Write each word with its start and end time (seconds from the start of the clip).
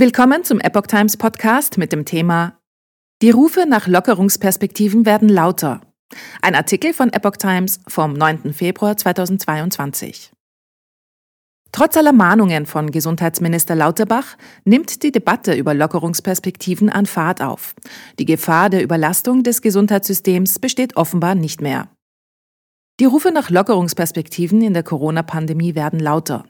Willkommen 0.00 0.44
zum 0.44 0.60
Epoch 0.60 0.86
Times 0.86 1.16
Podcast 1.16 1.76
mit 1.76 1.92
dem 1.92 2.04
Thema 2.04 2.56
Die 3.20 3.30
Rufe 3.30 3.66
nach 3.68 3.88
Lockerungsperspektiven 3.88 5.04
werden 5.04 5.28
lauter. 5.28 5.80
Ein 6.40 6.54
Artikel 6.54 6.94
von 6.94 7.12
Epoch 7.12 7.36
Times 7.36 7.80
vom 7.88 8.12
9. 8.12 8.52
Februar 8.52 8.96
2022. 8.96 10.30
Trotz 11.72 11.96
aller 11.96 12.12
Mahnungen 12.12 12.66
von 12.66 12.92
Gesundheitsminister 12.92 13.74
Lauterbach 13.74 14.36
nimmt 14.64 15.02
die 15.02 15.10
Debatte 15.10 15.54
über 15.54 15.74
Lockerungsperspektiven 15.74 16.90
an 16.90 17.06
Fahrt 17.06 17.42
auf. 17.42 17.74
Die 18.20 18.24
Gefahr 18.24 18.70
der 18.70 18.84
Überlastung 18.84 19.42
des 19.42 19.62
Gesundheitssystems 19.62 20.60
besteht 20.60 20.96
offenbar 20.96 21.34
nicht 21.34 21.60
mehr. 21.60 21.88
Die 23.00 23.04
Rufe 23.04 23.32
nach 23.32 23.50
Lockerungsperspektiven 23.50 24.62
in 24.62 24.74
der 24.74 24.84
Corona-Pandemie 24.84 25.74
werden 25.74 25.98
lauter. 25.98 26.44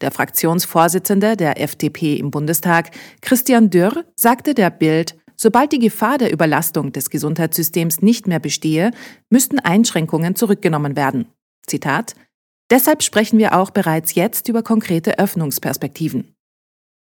Der 0.00 0.10
Fraktionsvorsitzende 0.10 1.36
der 1.36 1.60
FDP 1.60 2.16
im 2.16 2.30
Bundestag, 2.30 2.90
Christian 3.20 3.70
Dürr, 3.70 4.04
sagte 4.16 4.54
der 4.54 4.70
Bild, 4.70 5.16
sobald 5.36 5.72
die 5.72 5.78
Gefahr 5.78 6.18
der 6.18 6.32
Überlastung 6.32 6.92
des 6.92 7.10
Gesundheitssystems 7.10 8.02
nicht 8.02 8.26
mehr 8.26 8.40
bestehe, 8.40 8.90
müssten 9.30 9.58
Einschränkungen 9.58 10.36
zurückgenommen 10.36 10.96
werden. 10.96 11.26
Zitat 11.66 12.14
Deshalb 12.70 13.02
sprechen 13.02 13.38
wir 13.38 13.56
auch 13.56 13.70
bereits 13.70 14.14
jetzt 14.14 14.48
über 14.48 14.62
konkrete 14.62 15.18
Öffnungsperspektiven. 15.18 16.34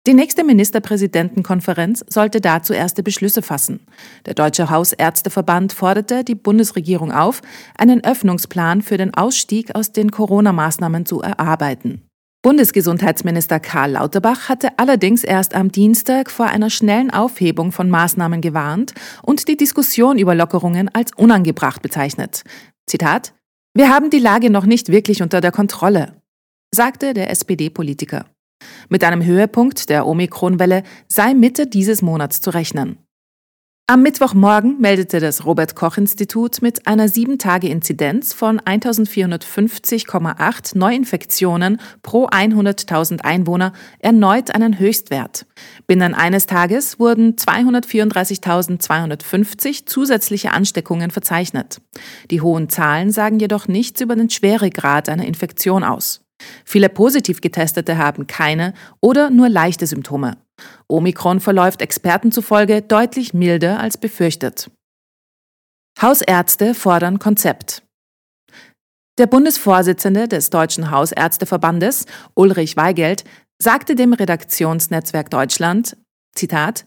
Die 0.07 0.13
nächste 0.13 0.45
Ministerpräsidentenkonferenz 0.45 2.05
sollte 2.07 2.39
dazu 2.39 2.73
erste 2.73 3.03
Beschlüsse 3.03 3.41
fassen. 3.41 3.81
Der 4.25 4.33
Deutsche 4.33 4.69
Hausärzteverband 4.69 5.73
forderte 5.73 6.23
die 6.23 6.35
Bundesregierung 6.35 7.11
auf, 7.11 7.41
einen 7.77 8.03
Öffnungsplan 8.03 8.81
für 8.81 8.97
den 8.97 9.13
Ausstieg 9.13 9.75
aus 9.75 9.91
den 9.91 10.09
Corona-Maßnahmen 10.09 11.05
zu 11.05 11.21
erarbeiten. 11.21 12.08
Bundesgesundheitsminister 12.41 13.59
Karl 13.59 13.91
Lauterbach 13.91 14.47
hatte 14.47 14.79
allerdings 14.79 15.25
erst 15.25 15.53
am 15.53 15.73
Dienstag 15.73 16.31
vor 16.31 16.45
einer 16.45 16.69
schnellen 16.69 17.11
Aufhebung 17.11 17.73
von 17.73 17.89
Maßnahmen 17.89 18.39
gewarnt 18.39 18.93
und 19.23 19.49
die 19.49 19.57
Diskussion 19.57 20.17
über 20.17 20.35
Lockerungen 20.35 20.87
als 20.87 21.11
unangebracht 21.17 21.81
bezeichnet. 21.81 22.43
Zitat 22.87 23.33
Wir 23.73 23.89
haben 23.89 24.09
die 24.09 24.19
Lage 24.19 24.49
noch 24.49 24.65
nicht 24.65 24.87
wirklich 24.87 25.21
unter 25.21 25.41
der 25.41 25.51
Kontrolle, 25.51 26.21
sagte 26.73 27.13
der 27.13 27.29
SPD-Politiker. 27.29 28.25
Mit 28.87 29.03
einem 29.03 29.25
Höhepunkt 29.25 29.89
der 29.89 30.07
Omikronwelle 30.07 30.83
sei 31.09 31.33
Mitte 31.33 31.67
dieses 31.67 32.01
Monats 32.01 32.39
zu 32.39 32.51
rechnen. 32.51 32.99
Am 33.89 34.03
Mittwochmorgen 34.03 34.79
meldete 34.79 35.19
das 35.19 35.45
Robert 35.47 35.75
Koch 35.75 35.97
Institut 35.97 36.61
mit 36.61 36.85
einer 36.85 37.07
7-Tage-Inzidenz 37.07 38.35
von 38.35 38.61
1450,8 38.61 40.77
Neuinfektionen 40.77 41.81
pro 42.03 42.27
100.000 42.27 43.21
Einwohner 43.21 43.73
erneut 43.97 44.53
einen 44.53 44.77
Höchstwert. 44.77 45.47
Binnen 45.87 46.13
eines 46.13 46.45
Tages 46.45 46.99
wurden 46.99 47.35
234.250 47.35 49.87
zusätzliche 49.87 50.51
Ansteckungen 50.51 51.09
verzeichnet. 51.09 51.81
Die 52.29 52.41
hohen 52.41 52.69
Zahlen 52.69 53.09
sagen 53.09 53.39
jedoch 53.39 53.67
nichts 53.67 54.01
über 54.01 54.15
den 54.15 54.29
Schweregrad 54.29 55.09
einer 55.09 55.25
Infektion 55.25 55.83
aus. 55.83 56.21
Viele 56.63 56.89
positiv 56.89 57.41
Getestete 57.41 57.97
haben 57.97 58.27
keine 58.27 58.75
oder 59.01 59.31
nur 59.31 59.49
leichte 59.49 59.87
Symptome. 59.87 60.37
Omikron 60.87 61.39
verläuft 61.39 61.81
Experten 61.81 62.31
zufolge 62.31 62.81
deutlich 62.81 63.33
milder 63.33 63.79
als 63.79 63.97
befürchtet. 63.97 64.71
Hausärzte 66.01 66.73
fordern 66.73 67.19
Konzept. 67.19 67.83
Der 69.17 69.27
Bundesvorsitzende 69.27 70.29
des 70.29 70.49
Deutschen 70.49 70.91
Hausärzteverbandes, 70.91 72.05
Ulrich 72.35 72.77
Weigelt, 72.77 73.25
sagte 73.61 73.95
dem 73.95 74.13
Redaktionsnetzwerk 74.13 75.29
Deutschland, 75.29 75.97
Zitat, 76.33 76.85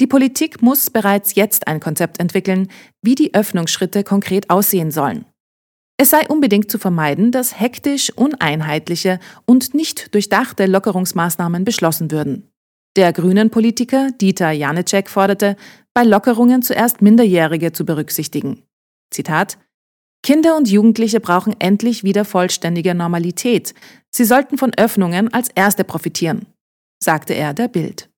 die 0.00 0.06
Politik 0.06 0.62
muss 0.62 0.90
bereits 0.90 1.34
jetzt 1.34 1.66
ein 1.68 1.80
Konzept 1.80 2.20
entwickeln, 2.20 2.68
wie 3.02 3.14
die 3.14 3.34
Öffnungsschritte 3.34 4.04
konkret 4.04 4.50
aussehen 4.50 4.90
sollen. 4.90 5.24
Es 6.00 6.10
sei 6.10 6.28
unbedingt 6.28 6.70
zu 6.70 6.78
vermeiden, 6.78 7.32
dass 7.32 7.58
hektisch 7.58 8.12
uneinheitliche 8.16 9.18
und 9.46 9.74
nicht 9.74 10.14
durchdachte 10.14 10.66
Lockerungsmaßnahmen 10.66 11.64
beschlossen 11.64 12.12
würden. 12.12 12.48
Der 12.96 13.12
grünen 13.12 13.50
Politiker 13.50 14.10
Dieter 14.10 14.50
Janicek 14.50 15.08
forderte, 15.08 15.56
bei 15.94 16.04
Lockerungen 16.04 16.62
zuerst 16.62 17.02
Minderjährige 17.02 17.72
zu 17.72 17.84
berücksichtigen. 17.84 18.62
Zitat 19.10 19.58
Kinder 20.22 20.56
und 20.56 20.68
Jugendliche 20.68 21.20
brauchen 21.20 21.54
endlich 21.58 22.04
wieder 22.04 22.24
vollständige 22.24 22.94
Normalität. 22.94 23.74
Sie 24.10 24.24
sollten 24.24 24.58
von 24.58 24.72
Öffnungen 24.74 25.32
als 25.32 25.48
Erste 25.54 25.84
profitieren, 25.84 26.46
sagte 27.02 27.34
er 27.34 27.54
der 27.54 27.68
Bild. 27.68 28.10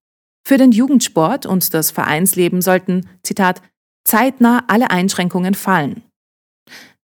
Für 0.47 0.57
den 0.57 0.73
Jugendsport 0.73 1.47
und 1.47 1.73
das 1.75 1.91
Vereinsleben 1.91 2.63
sollten, 2.63 3.09
Zitat, 3.23 3.63
zeitnah 4.05 4.65
alle 4.69 4.91
Einschränkungen 4.91 5.55
fallen. 5.55 6.03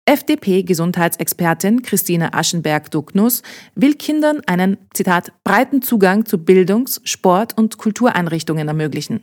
FDP-Gesundheitsexpertin 0.06 1.84
Christine 1.84 2.34
Aschenberg-Dugnus 2.34 3.44
will 3.76 3.94
Kindern 3.94 4.42
einen, 4.48 4.78
Zitat, 4.94 5.32
breiten 5.44 5.82
Zugang 5.82 6.26
zu 6.26 6.40
Bildungs-, 6.40 7.02
Sport- 7.04 7.58
und 7.58 7.78
Kultureinrichtungen 7.78 8.68
ermöglichen. 8.68 9.22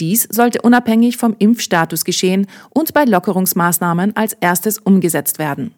Dies 0.00 0.26
sollte 0.30 0.62
unabhängig 0.62 1.16
vom 1.16 1.36
Impfstatus 1.38 2.04
geschehen 2.04 2.46
und 2.70 2.94
bei 2.94 3.04
Lockerungsmaßnahmen 3.04 4.16
als 4.16 4.32
erstes 4.34 4.78
umgesetzt 4.78 5.38
werden. 5.38 5.74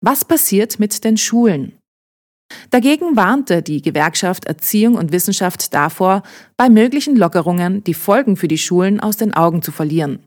Was 0.00 0.24
passiert 0.24 0.78
mit 0.78 1.04
den 1.04 1.16
Schulen? 1.16 1.78
Dagegen 2.70 3.16
warnte 3.16 3.62
die 3.62 3.82
Gewerkschaft 3.82 4.44
Erziehung 4.44 4.96
und 4.96 5.12
Wissenschaft 5.12 5.72
davor, 5.72 6.22
bei 6.56 6.68
möglichen 6.68 7.16
Lockerungen 7.16 7.82
die 7.84 7.94
Folgen 7.94 8.36
für 8.36 8.48
die 8.48 8.58
Schulen 8.58 9.00
aus 9.00 9.16
den 9.16 9.32
Augen 9.32 9.62
zu 9.62 9.72
verlieren. 9.72 10.20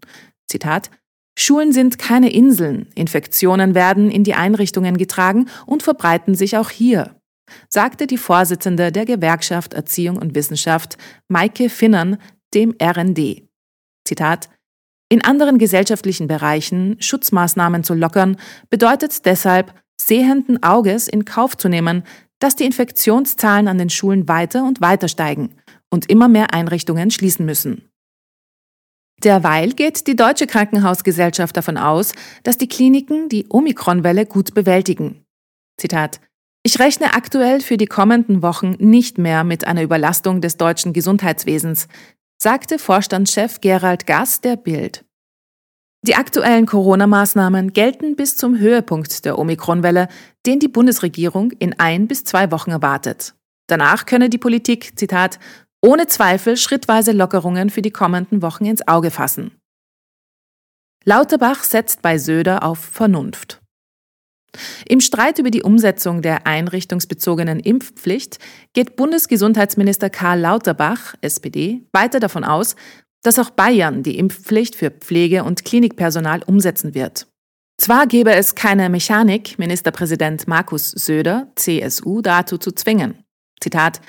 Zitat 0.47 0.89
Schulen 1.38 1.73
sind 1.73 2.00
keine 2.00 2.31
Inseln, 2.31 2.88
Infektionen 2.96 3.75
werden 3.75 4.09
in 4.09 4.23
die 4.23 4.35
Einrichtungen 4.35 4.97
getragen 4.97 5.47
und 5.66 5.84
verbreiten 5.84 6.34
sich 6.34 6.57
auch 6.57 6.69
hier, 6.69 7.16
sagte 7.68 8.07
die 8.07 8.18
Vorsitzende 8.18 8.91
der 8.91 9.06
Gewerkschaft 9.06 9.74
Erziehung 9.74 10.18
und 10.18 10.34
Wissenschaft, 10.34 10.97
Maike 11.28 11.69
Finnern, 11.69 12.18
dem 12.53 12.74
RND. 12.81 13.44
Zitat 14.07 14.50
In 15.09 15.24
anderen 15.24 15.57
gesellschaftlichen 15.57 16.28
Bereichen 16.28 16.95
Schutzmaßnahmen 17.00 17.84
zu 17.84 17.94
lockern, 17.94 18.38
bedeutet 18.69 19.25
deshalb, 19.25 19.74
sehenden 20.00 20.62
Auges 20.63 21.07
in 21.07 21.25
Kauf 21.25 21.57
zu 21.57 21.69
nehmen, 21.69 22.03
dass 22.40 22.56
die 22.56 22.66
Infektionszahlen 22.66 23.68
an 23.68 23.78
den 23.78 23.90
Schulen 23.90 24.28
weiter 24.28 24.66
und 24.66 24.81
weiter 24.81 25.07
steigen 25.07 25.56
und 25.90 26.09
immer 26.09 26.28
mehr 26.28 26.53
Einrichtungen 26.53 27.12
schließen 27.12 27.45
müssen. 27.45 27.90
Derweil 29.25 29.74
geht 29.74 30.08
die 30.08 30.16
Deutsche 30.16 30.47
Krankenhausgesellschaft 30.47 31.58
davon 31.58 31.78
aus, 31.78 32.13
dass 32.44 32.58
die 32.58 32.69
Kliniken 32.69 33.28
die 33.28 33.47
Omikronwelle 33.50 34.25
gut 34.25 34.53
bewältigen. 34.53 35.25
Zitat 35.78 36.22
ich 36.68 36.80
rechne 36.80 37.13
aktuell 37.13 37.62
für 37.62 37.78
die 37.78 37.86
kommenden 37.86 38.41
Wochen 38.41 38.72
nicht 38.80 39.19
mehr 39.19 39.44
mit 39.44 39.68
einer 39.68 39.84
Überlastung 39.84 40.41
des 40.41 40.58
deutschen 40.58 40.94
Gesundheitswesens, 40.94 41.88
sagte 42.41 42.80
Vorstandschef 42.80 43.62
Gerald 43.62 44.08
Gass 44.08 44.41
der 44.41 44.56
Bild. 44.56 45.06
Die 46.02 46.16
aktuellen 46.16 46.66
Corona-Maßnahmen 46.66 47.72
gelten 47.74 48.16
bis 48.16 48.36
zum 48.36 48.57
Höhepunkt 48.57 49.25
der 49.25 49.38
Omikronwelle, 49.38 50.07
den 50.47 50.59
die 50.59 50.68
Bundesregierung 50.68 51.52
in 51.52 51.80
ein 51.80 52.07
bis 52.07 52.24
zwei 52.24 52.50
Wochen 52.50 52.72
erwartet. 52.72 53.36
Danach 53.68 54.07
könne 54.07 54.31
die 54.31 54.40
Politik, 54.40 54.97
Zitat, 54.97 55.38
ohne 55.85 56.07
Zweifel 56.07 56.57
schrittweise 56.57 57.12
Lockerungen 57.12 57.69
für 57.69 57.84
die 57.84 57.91
kommenden 57.91 58.41
Wochen 58.41 58.66
ins 58.66 58.88
Auge 58.88 59.12
fassen. 59.12 59.51
Lauterbach 61.03 61.63
setzt 61.63 62.01
bei 62.01 62.18
Söder 62.18 62.63
auf 62.63 62.79
Vernunft. 62.79 63.62
Im 64.88 65.00
Streit 65.00 65.38
über 65.38 65.51
die 65.51 65.62
Umsetzung 65.62 66.24
der 66.24 66.47
einrichtungsbezogenen 66.47 67.59
Impfpflicht 67.59 68.40
geht 68.74 68.95
Bundesgesundheitsminister 68.95 70.09
Karl 70.09 70.40
Lauterbach, 70.40 71.13
SPD, 71.22 71.81
weiter 71.92 72.19
davon 72.19 72.44
aus, 72.44 72.75
dass 73.21 73.38
auch 73.38 73.51
Bayern 73.51 74.01
die 74.01 74.18
Impfpflicht 74.18 74.75
für 74.75 74.89
Pflege- 74.89 75.44
und 75.44 75.65
Klinikpersonal 75.65 76.42
umsetzen 76.48 76.95
wird. 76.95 77.27
Zwar 77.77 78.07
gäbe 78.07 78.33
es 78.33 78.56
keine 78.56 78.89
Mechanik, 78.89 79.59
Ministerpräsident 79.59 80.48
Markus 80.48 80.89
Söder, 80.92 81.51
CSU, 81.56 82.21
dazu 82.21 82.57
zu 82.57 82.71
zwingen. 82.71 83.19
Zitat, 83.59 84.01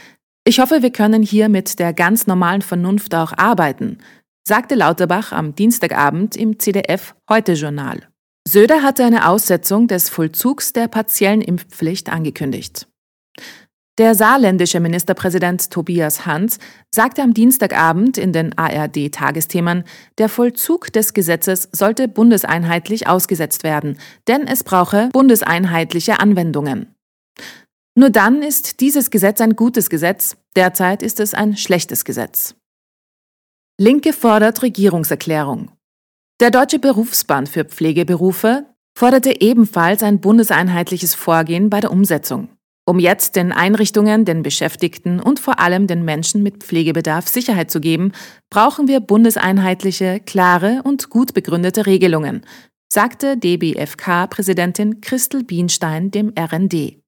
ich 0.47 0.61
hoffe, 0.61 0.81
wir 0.83 0.91
können 0.91 1.23
hier 1.23 1.49
mit 1.49 1.79
der 1.81 1.93
ganz 1.93 2.27
normalen 2.29 2.63
Vernunft 2.63 3.15
auch 3.15 3.33
arbeiten, 3.37 3.99
sagte 4.47 4.77
Lauterbach 4.77 5.33
am 5.33 5.57
Dienstagabend 5.57 6.37
im 6.37 6.61
CDF 6.61 7.17
Heute 7.29 7.55
Journal. 7.55 8.03
Söder 8.49 8.85
hatte 8.85 9.05
eine 9.05 9.29
Aussetzung 9.29 9.89
des 9.89 10.09
Vollzugs 10.09 10.73
der 10.73 10.87
partiellen 10.87 11.41
Impfpflicht 11.41 12.13
angekündigt. 12.13 12.87
Der 13.99 14.15
saarländische 14.15 14.79
Ministerpräsident 14.79 15.71
Tobias 15.71 16.27
Hans 16.27 16.59
sagte 16.95 17.23
am 17.23 17.35
Dienstagabend 17.35 18.17
in 18.17 18.33
den 18.33 18.57
ARD-Tagesthemen, 18.57 19.83
der 20.19 20.29
Vollzug 20.29 20.93
des 20.93 21.13
Gesetzes 21.13 21.69
sollte 21.73 22.07
bundeseinheitlich 22.07 23.09
ausgesetzt 23.09 23.65
werden, 23.65 23.99
denn 24.29 24.47
es 24.47 24.63
brauche 24.63 25.09
bundeseinheitliche 25.13 26.21
Anwendungen. 26.21 26.96
Nur 27.99 28.11
dann 28.11 28.43
ist 28.43 28.81
dieses 28.81 29.11
Gesetz 29.11 29.41
ein 29.41 29.57
gutes 29.57 29.89
Gesetz, 29.89 30.37
derzeit 30.55 31.03
ist 31.03 31.19
es 31.19 31.33
ein 31.33 31.57
schlechtes 31.57 32.05
Gesetz. 32.05 32.55
Linke 33.81 34.13
fordert 34.13 34.63
Regierungserklärung. 34.63 35.71
Der 36.41 36.51
Deutsche 36.51 36.79
Berufsband 36.79 37.49
für 37.49 37.65
Pflegeberufe 37.65 38.67
forderte 38.95 39.41
ebenfalls 39.41 40.03
ein 40.03 40.21
bundeseinheitliches 40.21 41.15
Vorgehen 41.15 41.71
bei 41.71 41.81
der 41.81 41.91
Umsetzung, 41.91 42.51
um 42.85 42.99
jetzt 42.99 43.35
den 43.35 43.51
Einrichtungen, 43.51 44.27
den 44.27 44.43
Beschäftigten 44.43 45.19
und 45.19 45.41
vor 45.41 45.59
allem 45.59 45.87
den 45.87 46.05
Menschen 46.05 46.43
mit 46.43 46.63
Pflegebedarf 46.63 47.29
Sicherheit 47.29 47.71
zu 47.71 47.81
geben, 47.81 48.13
brauchen 48.51 48.89
wir 48.89 49.01
bundeseinheitliche, 49.01 50.21
klare 50.21 50.83
und 50.85 51.09
gut 51.09 51.33
begründete 51.33 51.87
Regelungen, 51.87 52.45
sagte 52.93 53.39
DBFK-Präsidentin 53.39 55.01
Christel 55.01 55.45
Bienstein 55.45 56.11
dem 56.11 56.35
RND. 56.39 57.01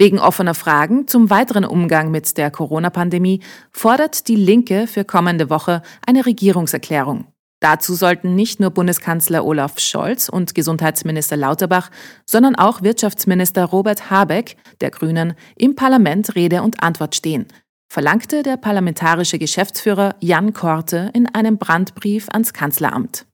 Wegen 0.00 0.18
offener 0.18 0.54
Fragen 0.54 1.06
zum 1.06 1.28
weiteren 1.28 1.66
Umgang 1.66 2.10
mit 2.10 2.38
der 2.38 2.50
Corona-Pandemie 2.50 3.42
fordert 3.70 4.28
die 4.28 4.34
Linke 4.34 4.86
für 4.86 5.04
kommende 5.04 5.50
Woche 5.50 5.82
eine 6.06 6.24
Regierungserklärung. 6.24 7.26
Dazu 7.60 7.92
sollten 7.92 8.34
nicht 8.34 8.60
nur 8.60 8.70
Bundeskanzler 8.70 9.44
Olaf 9.44 9.78
Scholz 9.78 10.30
und 10.30 10.54
Gesundheitsminister 10.54 11.36
Lauterbach, 11.36 11.90
sondern 12.24 12.56
auch 12.56 12.80
Wirtschaftsminister 12.80 13.66
Robert 13.66 14.10
Habeck 14.10 14.56
der 14.80 14.90
Grünen 14.90 15.34
im 15.58 15.74
Parlament 15.74 16.34
Rede 16.34 16.62
und 16.62 16.82
Antwort 16.82 17.14
stehen, 17.14 17.46
verlangte 17.92 18.42
der 18.42 18.56
parlamentarische 18.56 19.38
Geschäftsführer 19.38 20.16
Jan 20.20 20.54
Korte 20.54 21.10
in 21.12 21.26
einem 21.26 21.58
Brandbrief 21.58 22.30
ans 22.30 22.54
Kanzleramt. 22.54 23.26